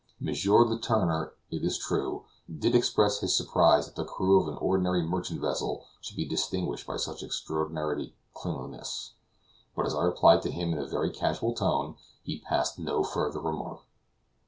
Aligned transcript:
M. 0.19 0.29
Letourneur, 0.33 1.33
it 1.51 1.63
is 1.63 1.77
true, 1.77 2.25
did 2.51 2.73
express 2.73 3.19
his 3.19 3.37
surprise 3.37 3.85
that 3.85 3.93
the 3.95 4.03
crew 4.03 4.41
of 4.41 4.47
an 4.47 4.55
ordinary 4.57 5.03
merchant 5.03 5.39
vessel 5.41 5.85
should 6.01 6.17
be 6.17 6.25
distinguished 6.25 6.87
by 6.87 6.97
such 6.97 7.21
extraordinary 7.21 8.15
cleanliness; 8.33 9.13
but 9.75 9.85
as 9.85 9.93
I 9.93 10.01
replied 10.01 10.41
to 10.41 10.51
him 10.51 10.73
in 10.73 10.79
a 10.79 10.87
very 10.87 11.11
casual 11.11 11.53
tone, 11.53 11.97
he 12.23 12.39
passed 12.39 12.79
no 12.79 13.03
further 13.03 13.39
remark. 13.39 13.81